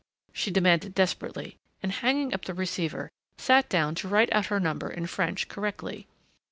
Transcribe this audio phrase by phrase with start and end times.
[0.33, 4.89] _"she demanded desperately and hanging up the receiver, sat down to write out her number
[4.89, 6.07] in French correctly.